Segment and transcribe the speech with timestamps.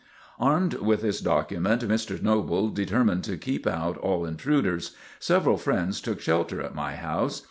[0.39, 2.19] Armed with this document, Mr.
[2.19, 4.95] Noble determined to keep out all intruders.
[5.19, 7.39] Several friends took shelter at my house.